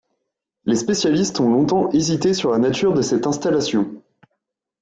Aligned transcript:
Les 0.65 0.77
spécialistes 0.77 1.39
ont 1.41 1.51
longtemps 1.51 1.91
hésité 1.91 2.33
sur 2.33 2.49
la 2.51 2.57
nature 2.57 2.95
de 2.95 3.03
cette 3.03 3.27
installation. 3.27 4.01